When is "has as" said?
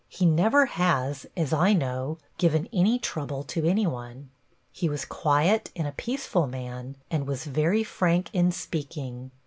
0.65-1.53